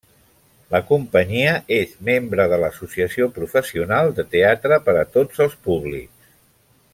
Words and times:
La 0.75 0.79
companyia 0.91 1.51
és 1.75 1.93
membre 2.07 2.47
de 2.53 2.59
l'Associació 2.63 3.27
Professional 3.37 4.11
de 4.21 4.27
Teatre 4.35 4.81
per 4.89 4.97
a 5.03 5.09
Tots 5.19 5.45
els 5.47 5.59
Públics. 5.69 6.35